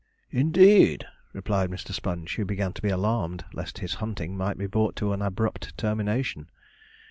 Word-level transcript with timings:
'Indeed!' 0.31 1.05
replied 1.31 1.69
Mr. 1.69 1.91
Sponge, 1.93 2.35
who 2.35 2.43
began 2.43 2.73
to 2.73 2.81
be 2.81 2.89
alarmed 2.89 3.45
lest 3.53 3.77
his 3.77 3.93
hunting 4.01 4.35
might 4.35 4.57
be 4.57 4.65
brought 4.65 4.95
to 4.95 5.13
an 5.13 5.21
abrupt 5.21 5.77
termination. 5.77 6.49